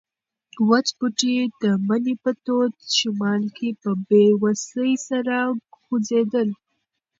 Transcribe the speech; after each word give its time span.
وچ 0.69 0.87
بوټي 0.97 1.35
د 1.61 1.63
مني 1.87 2.15
په 2.23 2.31
تود 2.45 2.71
شمال 2.97 3.43
کې 3.57 3.69
په 3.81 3.91
بې 4.07 4.25
وسۍ 4.41 4.91
سره 5.07 5.37
خوځېدل. 5.81 6.49